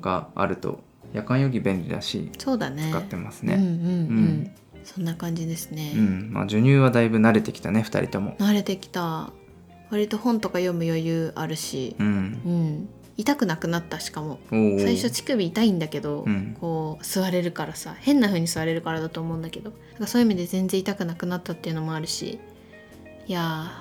[0.00, 0.80] があると
[1.12, 2.88] 夜間より便利だしそうだね。
[2.90, 3.54] 使ってますね。
[3.54, 4.84] うんうんうん、うん。
[4.84, 8.36] そんな感じですね、うん、まあ授乳はだいぶ慣れてきたね2人とも。
[8.38, 9.32] 慣れてきた。
[9.90, 11.96] 割と本とか読む余裕あるし。
[11.98, 12.10] うん、う
[12.50, 14.38] ん痛くなくなったしかも。
[14.50, 16.56] 最初乳首痛いんだけど、うん。
[16.60, 19.72] こう座れるからさ変な風に座れるからだと思うんだけど。
[19.92, 22.40] なんかそういう意味で全然痛くなくなったっていうのもあるし
[23.26, 23.72] いや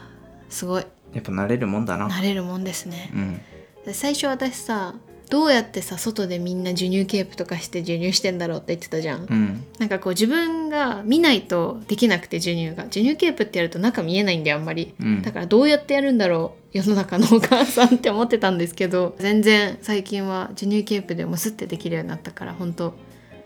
[0.49, 0.85] ーすごい。
[1.13, 2.07] やっぱ慣れるもんだな。
[2.07, 3.11] 慣れるもんですね。
[3.13, 3.41] うん、
[3.85, 4.95] で最初私さ
[5.29, 12.83] どうやってさ外でみんな授乳ケープとかして授乳してんだろうって言ってたじゃん、うん、なんかこう自分が見ないとできなくて授乳が。
[12.83, 14.93] 授乳ケープってやると中見えないんだよあんまり。
[14.99, 15.21] うん。
[15.23, 22.95] だからどうやってやるんだろう世の中のお母さんって思ってたんですけど全然最近は授乳ケープでもスッてできるようになったから本当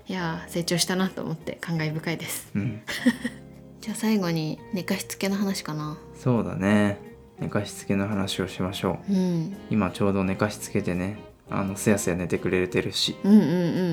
[0.07, 2.49] いやー成長したなと思って感慨深いです。
[2.55, 2.81] うん。
[3.81, 5.97] じゃあ最後に寝かしつけの話かな。
[6.15, 6.97] そうだね。
[7.39, 9.13] 寝かしつけの話をしましょう。
[9.13, 9.57] うん。
[9.69, 13.17] 今ちょうど寝かしつけてねあのすやすや寝てくれてるし。
[13.23, 13.35] うんう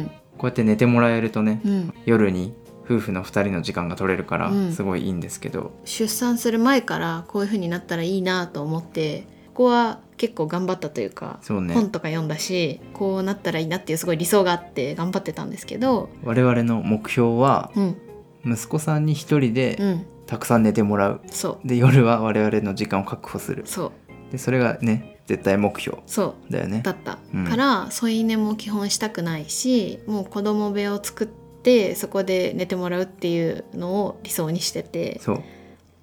[0.02, 1.94] んこうやって寝てもらえるとね、うんうん。
[2.06, 4.72] 夜に夫婦の2人の時間が取れるからうん。
[4.72, 11.74] すごいいいんですけど、出産する前からこういう風になったらいいなと思ってここは結構頑張ったというかね。
[11.74, 16.08] 本とか読んだしこうなったらいいなっていうすごい理想があって頑張ってたんですけど。
[16.22, 17.96] 我々の目標はうん。
[18.44, 20.06] 息子さんに1人でうん。
[20.26, 21.20] たくさん寝てもらう。
[21.30, 21.68] そう。
[21.68, 23.62] で夜は我々の時間を確保する。
[23.66, 23.92] そう。
[24.32, 25.98] でそれがね絶対目標。
[26.06, 26.52] そう。
[26.52, 26.80] だよね。
[26.82, 27.44] だった、うん。
[27.44, 31.43] から添い寝も基本したくないしもう子供部屋を作って
[31.96, 35.20] そこで寝てもらうっていうのを理想にしてて。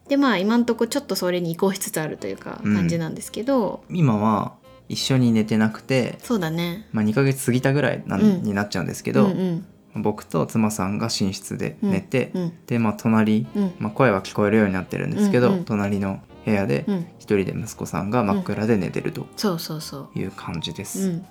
[0.07, 2.75] でまあ今んとこちょっとそれに移行しつつあるというかうん。
[2.75, 4.53] 感じなんですけど、今は
[4.89, 6.85] 一緒に寝てなくて、そうだね。
[6.91, 8.43] まあ、2ヶ月過ぎたぐらいなん、うん。
[8.43, 12.53] になっちゃうんですけけど、うん僕と妻さんが寝室で寝て、うん。
[12.65, 13.73] でまあ隣、うん。
[13.79, 15.65] まあ、声は聞こえるようになってるんですけど、うんうん。
[15.65, 17.07] 隣の部屋でうん。
[17.19, 20.19] 一人で息子さんが真っ暗で寝てるとそうそうそう。
[20.19, 21.09] いう感じでうす。
[21.09, 21.25] ん、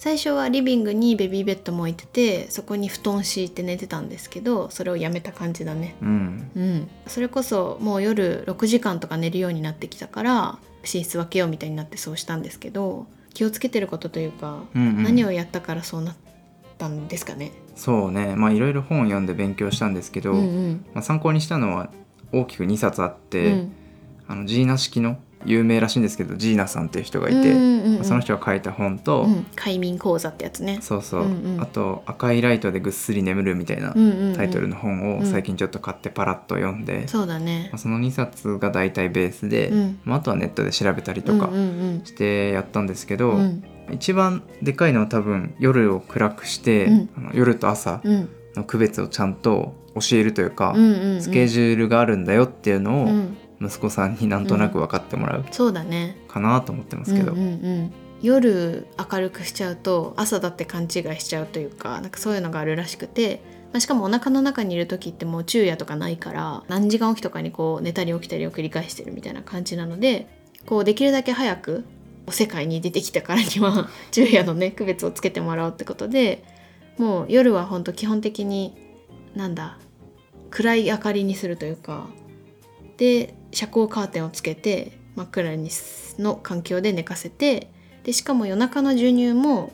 [0.00, 5.94] 最初はリビングにベビーベッドも置いててそこに布団敷いて寝てたんですけどそれをやめた感じだね。
[6.00, 6.90] うん、うん。
[7.06, 15.02] それこそもう夜6時間とか寝るようになってきたから寝室分けようみたいになってそうしたんですけど気をつけてることというか、うんうん。
[15.02, 16.16] 何をやったからそうなっ
[16.78, 17.52] たんですかね。
[17.76, 18.36] そうね。
[18.36, 20.84] まあいろいろ本を読んで勉強したんですけど、うんうん。
[20.94, 21.90] まあ、参考にしたのは
[22.32, 23.72] 大きく2冊あっうて、ん。
[24.26, 29.46] あのジーナ式の有名らしいんですけどジーナさんっていう人がいて、うんうんうんまあその人が書いた本と、うん。
[29.54, 30.78] 快眠講座ってやつね。
[30.80, 31.60] そうそう、うんうん。
[31.60, 34.36] あと「赤いライトでぐっすり眠る」みたいなうんうんうん。
[34.36, 37.68] タイトルの本を最近ちょっと買ってパラッと読んで、そうだね。
[37.72, 39.98] まあ、その2冊が大体ベースで、うん。
[40.04, 43.64] まあ、あとはネットで調べたりとかうんうんしてやったんですけど、うんうん。
[43.92, 47.08] 一番でかいのは多分夜を暗くして、うん。
[47.16, 48.28] あの夜と朝うん。
[48.56, 51.22] の区別をちゃんと教えるというか、うんうんうん。
[51.22, 56.16] スケジュールがあるんだよっていうのをうん息子さんになんとなく分かってもらうそうだね。
[56.28, 57.48] かなと思ってますけど、うんうんう
[57.82, 57.92] ん、
[58.22, 60.88] 夜明るくしちゃうと朝だって勘違い
[61.20, 63.42] しちゃうというかなんかそういうのがあるらしくて、
[63.72, 70.28] まあ、しかもお腹の中にいる時ってもう昼夜とかないから何時間おきとかにこう寝たり起きたりを繰り返してるみたいな感じなので
[70.66, 71.84] こうできるだけ早く
[72.28, 76.44] 世界に出てきたからには 昼夜のね区別をつけてもらおうってことで
[76.98, 78.74] もう夜は本当基本的に
[79.34, 79.78] なんだ
[80.50, 82.08] 暗い明かりにするというか
[83.00, 87.72] で遮光カーテンをつけて真っ暗にすの環境で寝かせて
[88.04, 89.72] でしかも夜中の授乳も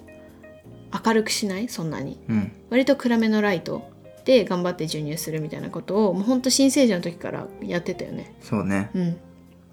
[1.04, 2.18] 明るくしないそんなに。
[2.28, 2.52] うん。
[2.70, 3.90] 割と暗めのライト
[4.24, 8.36] で頑張って授乳するみたいなことをもうほんと新生児の時からやってたよね。
[8.40, 8.90] そうね。
[8.94, 9.16] うん。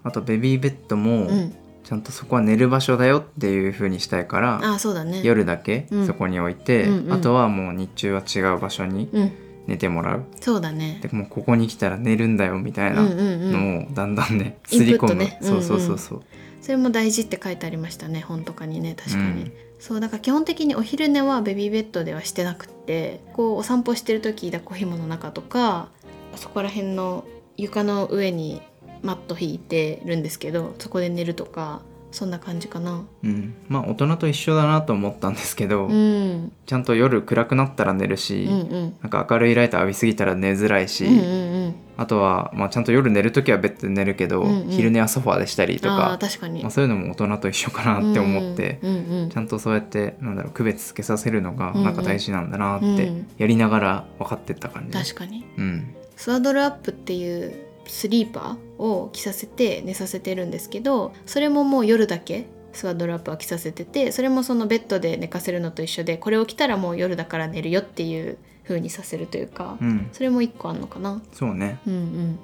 [0.03, 1.55] あとベビーベッドもうん。
[1.83, 5.21] ちゃんとそこは寝る場所だよっていう風にしたいから、ああそうだね。
[5.23, 7.13] 夜だけうんそこに置いて、うんうん。
[7.13, 9.31] あとはもう日中は違う場所にうん
[9.67, 10.25] 寝てもらう。
[10.41, 10.99] そうだね。
[11.01, 13.51] でもうここに来たら寝るんだよみたいなうんうんうん。
[13.51, 16.21] のをだんだんねインプすり込む、ねそうそうそうそう、
[16.61, 19.53] それも大事って書いてありましたね本とかにね確かに、うん。
[19.79, 25.89] そうだから基本的にお昼寝はベビーベッドではしてなくってこうお散歩してる時抱っこ紐の中とか
[26.35, 27.25] そこら辺の
[27.57, 28.61] 床の上に
[29.01, 31.81] マット引いてるんですけどそこで寝るとか
[32.13, 33.03] そんな感じかな。
[33.23, 36.51] うん、まあ大人と一緒だなと思ったんですけど、うん。
[36.67, 38.95] ちゃんと夜暗くなったら寝るし、うんうん。
[39.01, 41.75] なんか明るいライト浴びすぎたら寝づらいし、うんうんうん。
[41.97, 44.69] あとは、まあ、ちゃんと夜寝る時はベッドで寝るけど、うんうん。
[44.69, 46.61] 昼寝はソファーでしたりとあかー確かに。
[46.61, 49.29] まあ、そういうのも大人と一緒かなって思って、うんうん。
[49.29, 53.27] ちゃんとそうやってなんだろう区別つけさせるのがなんか大事なんだなってうん。
[53.39, 55.45] やりながら分かってった感じ、確かに。
[55.57, 55.95] うん。
[56.15, 57.53] スワドルアップっていう
[57.87, 70.09] スリーパーを着させて寝させてるんですけどそれももう夜だけスワドルアップは着させててそれもそのベッドで寝かせるのと一緒でこれを着たらもう夜だから寝るよっていう風にさせるというか、うん。
[70.11, 71.21] それも一個あんのかな。
[71.33, 71.79] そうね。
[71.85, 72.39] うんうん。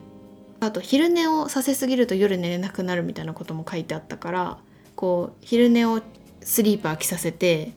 [0.59, 4.57] あと昼寝をさせすぎると夜寝れなくなるみたいなことも書いてあったから
[4.97, 6.01] こう昼寝を
[6.41, 7.71] スリーパー着させて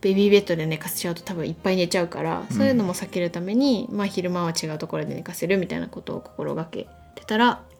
[0.00, 2.56] ベビーベッドで寝かせちゃうと多分いっぱい寝ちゃうから、うん。
[2.56, 7.73] そういうのも避けるために、まあ、昼間は違うところで寝かせるみたいなことを心がけてたら、まあ、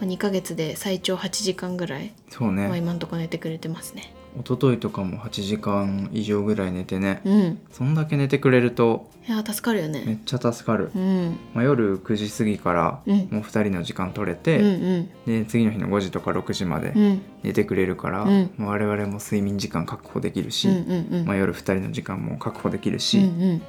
[0.00, 4.12] 2ヶ月で最長8時間ぐらい、そうまあ、ね今んとこ寝てくれてますね。
[4.38, 7.20] 一昨日とかも8時間以上ぐらい寝てね。
[7.24, 10.20] うん、そんだけ寝てくれるといや助かるよめっね。
[10.24, 18.50] ちゃ助かる、うん、まあ、夜9時過ぎからうん、もう2人の時間取れうん、て、うん、で次の日の5時とか6時までうん、寝てくれるから、うん。
[18.56, 23.62] もう我々も睡眠時間確保できるし、うん、うん、うん、まあ、夜2人の時間も確保できるし、うん、っうん、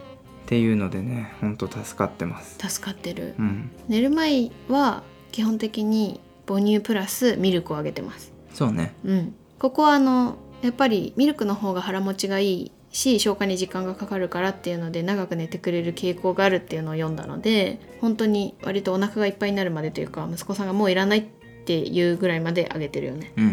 [0.46, 2.58] ていうのでねほんと助かってます。
[2.70, 3.36] 助かってる。
[3.40, 8.34] うん、寝る前は基本的に母乳プラスミルクをあげてます。
[8.54, 8.94] そうね。
[9.06, 21.26] うん、ここはあのやっぱりミルクの方が腹持ちがいいし消化に時間がかかるからっていうので長く寝てくれる傾向があるっていうのを読んだので本当に割とお腹がいっぱいになるまでというか息子さんがもういらないっ
[21.66, 23.48] ていうぐらいまであげてるよね、うん。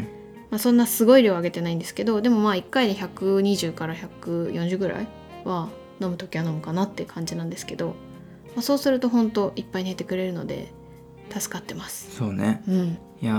[0.50, 5.08] まあ、そんなすごい量あげてないんですけどでもまあ1回で120から140ぐらい
[5.44, 5.68] は
[6.00, 7.94] 飲む時は飲むかなって感じなんですけど、ま
[8.60, 10.72] あ、そうすると本当いっぱい寝てくれるので
[11.30, 12.14] 助かってます。
[12.16, 12.62] そうね。
[12.68, 12.98] うん。
[13.22, 13.34] いや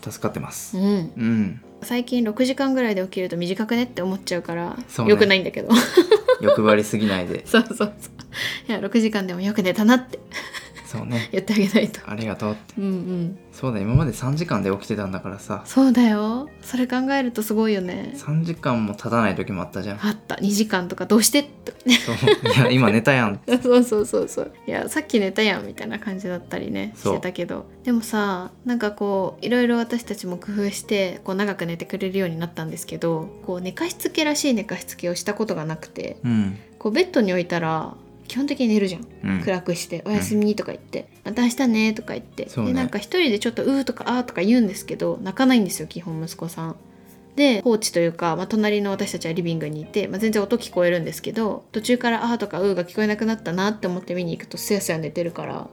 [0.00, 0.76] ー助かってます。
[0.78, 1.12] うん。
[1.16, 1.60] うん。
[1.82, 5.10] 最近6時間ぐらいで起きると短くねって思っちゃうからそうね。
[5.12, 5.68] よくないんだけど。
[6.40, 7.44] 欲張りすぎないで。
[7.46, 7.90] そうそうそう。
[8.68, 10.18] いや6時間でもよく寝たなって
[10.98, 11.28] そうね。
[11.32, 12.00] 言ってあげないと。
[12.08, 12.74] ありがとうって。
[12.78, 13.38] うんうん。
[13.52, 15.62] そうだ今まで3時間で起きてたんだからさ。
[15.64, 16.48] そうだよ。
[16.62, 18.14] それ考えるとすごいよね。
[18.16, 20.06] 3時間も経たない時もあったじゃん。
[20.06, 20.36] あった。
[20.36, 21.72] 2時間とかどうしてって。
[21.92, 22.14] そう。
[22.52, 24.52] いや今寝たやん そうそうそうそう。
[24.66, 27.14] いやさっき寝たやんみたいな感じだったりねしそう。
[27.16, 27.66] てたけど。
[27.84, 36.58] でもさなんかこういろいろ私たちも工夫してこう長く寝てくれるようになったんですけどこう寝かしつけらしい寝かしつけをしたことがなくてうん。
[36.78, 37.94] こうベッドに置いたら
[38.26, 39.06] 基本的に寝るじゃん。
[39.24, 39.40] うん。
[39.42, 42.66] 暗くして「おやすみ」とか言って「また明日ね」とか言って、ね。
[42.66, 46.76] でなんか一人でちょっと「うー」とか「あー」とか言うんですけど泣かないんですよ基本息子さん。
[47.36, 55.68] で放置というか、まあ、隣の私たちはリビングにいて、まあ、全然音聞こえるんですけど途中から「あー」とか「うー」が聞こえなくなったなって思って見に行くとすやすや寝てるから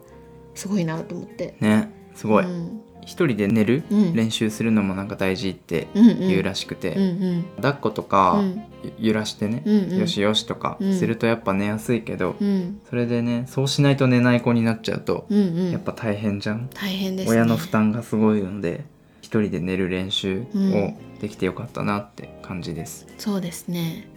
[0.56, 1.56] すごいなと思って。
[1.60, 2.46] ねすごい。
[2.46, 4.16] うん一人で寝るうん。
[4.16, 6.94] 練習するのもなんか大事って言うらしくて。
[6.96, 7.06] うんう
[7.38, 7.46] ん。
[7.58, 8.64] 抱っことかうん。
[9.00, 10.00] 揺らしてねうんうん。
[10.00, 10.94] よしよしとかうん。
[10.98, 12.80] するとやっぱ寝やすいけどうん。
[12.90, 15.72] それでねそうしないと寝ない子になっちゃうとうんうん。
[15.72, 16.70] やっぱ大変じゃん。
[16.74, 17.32] 大変ですね。
[17.32, 18.86] 親の負担がすごいので
[19.22, 20.74] 一人で寝る練習うん。
[20.74, 23.06] をできてよかったなって感じです。
[23.18, 24.08] そうですね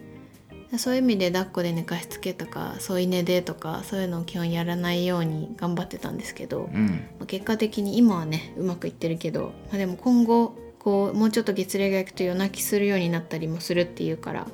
[0.77, 7.07] そういう意味で抱っこで寝かしつけとか添い寝でとかそういうのを基本やらないように頑張ってたんですけど、まうん。
[7.21, 14.47] あ結果的に今はねうまくいってるけど、まあ、でも今後こうもうちょっと月齢がいくと夜泣きするようになったりもするっていうから、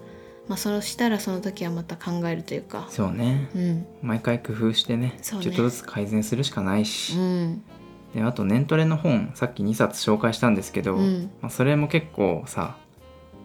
[0.47, 2.87] まあ、そうしたらその時はまた考えるというか。
[2.89, 3.49] そうね。
[3.55, 3.85] うん。
[4.01, 5.17] 毎回工夫してねね。
[5.21, 7.63] ちょっとずつ改善するしかないし、うん。
[8.13, 11.31] であと年トレの本さっき2冊紹介したんですけど、うん。
[11.41, 12.77] まあ、それも結構さ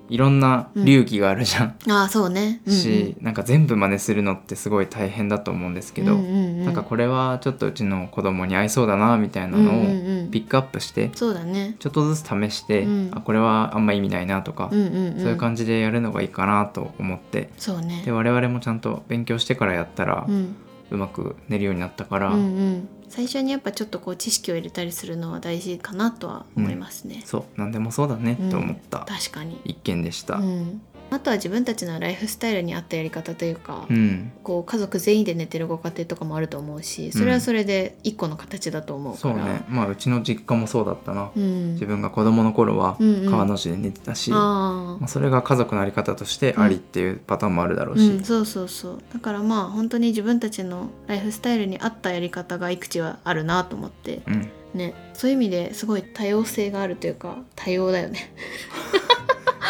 [0.08, 2.78] いろんな流儀があるじゃん、ああそうね、うんうん。
[2.78, 6.30] しなんか全部真似するのってすごい大変だと思うんですけど、うんうんう
[6.62, 6.64] ん。
[6.64, 10.30] なんかこれはちょっとうちの子供に合いそうだなみたいなのうんうんをうん。
[10.30, 11.76] ピックアップしてそうだね。
[11.78, 13.10] ちょっとずつ試して、うん。
[13.12, 15.20] あこれはあんま意味ないなとか、うんうんうん。
[15.20, 17.50] そういう感じでやるのがいいかなと思って。
[17.58, 18.02] そうね。
[18.04, 20.56] で我々もちゃんと勉強してからやったらうん。
[20.88, 27.22] うまく寝るようになったから、うんうん、最初にやっぱちょっとこう知識を入れたりするのは大事かなとは思いますね。
[27.24, 27.44] そう。
[27.56, 29.00] 何でもそうだねうんと思った。
[29.00, 30.36] 確かに、一件でした。
[30.36, 39.64] うん、あとは自分たちのライフスタイルに合ったやり方というか、うん、こう家族全員で寝てるご家庭とかもあると思うしそれはそれで一個の形だと思うから、そうね。
[39.68, 43.30] まあうちの実家もそうだったな、うん、自分が子供の頃はうんうん。
[43.30, 48.98] 川の字で寝てたし、まああ、それが家族のあり方としてありっていうパターンもあるだろうし、そうそうそう。
[49.12, 54.22] だからまあ本当に自分たちのライフスタイルに合ったやり方がいくちはあるなと思って。
[54.26, 54.50] うん。
[54.74, 54.94] ね。
[55.14, 58.30] そういう意味ですごい多様性があるというか多様だよね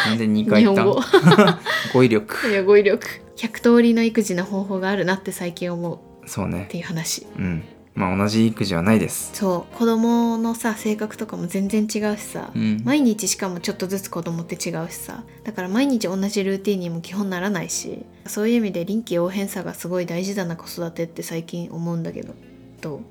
[0.05, 0.83] なんで2回言った。
[0.83, 1.01] 語。
[2.03, 2.49] 彙力。
[2.49, 3.05] いや語彙力。
[3.35, 5.99] 100通りの育児の方法があるなって最近思う。
[6.27, 6.65] そうね。
[6.67, 7.25] っていう話。
[7.37, 7.63] うん。
[7.93, 9.31] まあ同じ育児はないです。
[9.33, 9.75] そう。
[9.75, 12.81] 子供のさ性格とかも全然違うしさ、うん。
[12.83, 15.23] 毎日しかもちょっとずつ子供って違うしさ。
[15.43, 18.05] だから毎日同じルーティンにも基本ならないし。
[18.25, 22.33] そういう意味で臨機応変さがすごい大事だな子育てって最近思うんだけど。
[22.81, 23.01] ど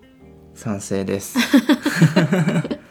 [0.55, 1.39] 賛成です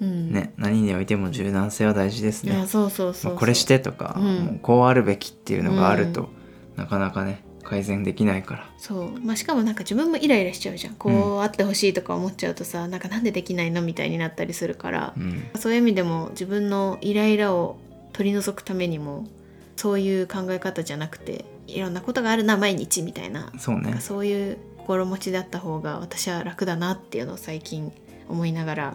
[0.00, 0.32] ううん。
[0.32, 2.66] ね何においても柔軟性は大事ですね。
[2.66, 4.24] そうそうそうこれしてとか、うん。
[4.24, 6.28] もうこうあるべきっていうのがあると、うん。
[6.76, 8.70] なかなかね改善できないから。
[8.78, 10.94] そう、まあ、しかもなんか自分もイライラしちゃうじゃん。
[10.94, 15.14] こうあってほしいとか思っちゃうとさ、なんかなんでできないのみたいになったりするから。
[15.16, 15.44] う、ん。
[15.56, 17.78] そういう意味でも自分のイライラを
[18.12, 19.26] 取り除くためにも
[19.76, 23.52] そういう考え方じゃなくていろんなことがあるな毎日みたいな。
[23.58, 23.98] そうね。
[24.00, 27.92] そういう心持ちだった方が私は楽だなっていうのを最近
[28.28, 28.94] 思いながら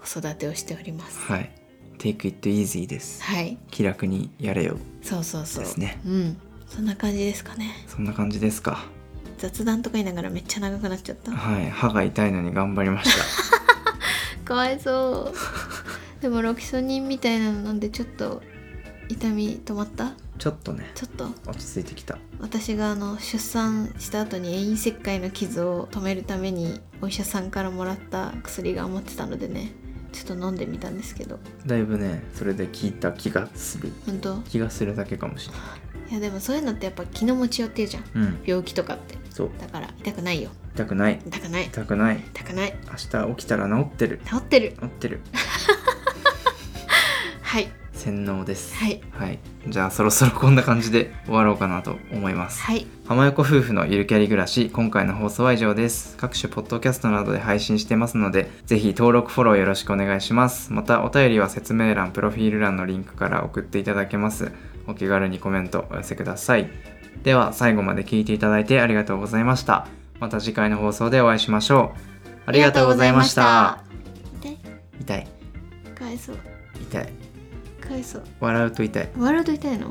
[0.00, 1.18] 子育てをしております。
[1.20, 1.50] はい。
[1.98, 3.22] Take it easy です。
[3.22, 4.78] はい、気楽にやれよ。
[5.02, 5.64] そうそうそう。
[5.64, 6.00] ですね。
[6.06, 6.36] うん、
[6.66, 7.84] そんな感じですかね。
[7.86, 8.84] そんな感じですか。
[9.38, 11.32] 雑談とか言いながらめっちゃ長くなっちゃった。
[11.32, 11.70] はい。
[11.70, 13.24] 歯が痛いのに頑張りました。
[14.44, 15.32] かわいそ
[16.18, 16.22] う。
[16.22, 18.42] でもロキソニンみたいなの飲んでちょっと
[19.08, 20.12] 痛み止まった？
[20.38, 20.90] ちょっとね。
[20.94, 21.26] ちょっと。
[21.46, 22.16] 落ち着いてきた。
[22.40, 29.72] 私があの出産した後に遠因切開の傷を止めるためにお医者さんからもらった薬が余ってたのでね
[30.12, 31.38] ちょっと飲んでみたんですけど。
[31.66, 33.92] だいぶねそれで効いた気がする。
[34.06, 34.36] 本当？
[34.42, 35.62] 気がするだけかもしれない。
[36.10, 38.04] いやでもそういうのってやっぱ気の持ちよっていうじゃん。
[38.14, 38.42] うん。
[38.44, 39.16] 病気とかって。
[39.30, 39.50] そう。
[39.60, 40.50] だから痛くないよ。
[40.74, 41.20] 痛くない。
[41.26, 41.66] 痛くない。
[41.66, 42.16] 痛くない。
[42.34, 42.74] 痛くない。
[42.86, 42.92] 明
[43.26, 44.20] 日起きたら治ってる。
[44.26, 44.72] 治ってる。
[44.80, 45.20] 治ってる。
[47.42, 47.68] はい
[48.00, 48.74] 洗脳です。
[48.76, 49.00] はい。
[49.12, 49.38] はい。
[49.68, 52.62] じゃあそろそろこんな感じで終わろうかなと思います。
[52.62, 52.86] はい。
[53.06, 56.16] 浜横夫婦のゆるキャリ暮らし今回の放送は以上です。
[56.16, 60.72] 各種ポッドキャストなどで配信してますのでぜひ登録フォローよろしくお願いします。
[60.72, 64.50] またお便りは説明欄プロフィール欄のリンクから送っていただけます。
[64.86, 66.70] お気軽にコメントお寄せください。
[67.22, 69.86] では最後まで聞いていただいてありがとうございました。
[70.20, 72.30] また次回の放送でお会いしましょう。
[72.46, 73.82] ありがとうございました。
[74.40, 74.58] 痛い
[75.00, 75.28] 痛い。
[76.80, 77.29] 痛い
[77.90, 78.22] かわいそう。
[78.38, 79.08] 笑うと痛い。
[79.18, 79.88] 笑うと痛いの？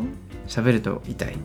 [0.47, 1.37] 喋ると痛い